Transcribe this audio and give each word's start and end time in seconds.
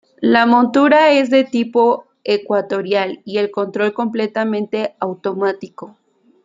La 0.21 0.47
montura 0.47 1.11
es 1.11 1.29
de 1.29 1.43
tipo 1.43 2.05
ecuatorial 2.23 3.21
y 3.23 3.37
el 3.37 3.51
control 3.51 3.93
completamente 3.93 4.95
automático. 4.97 5.95